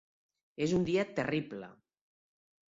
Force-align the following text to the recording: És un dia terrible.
És 0.67 0.73
un 0.77 0.87
dia 0.87 1.03
terrible. 1.19 1.69